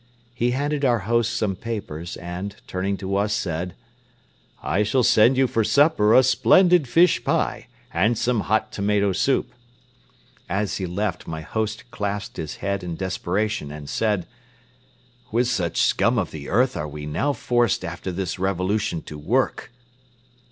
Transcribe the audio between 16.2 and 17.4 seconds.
the earth are we now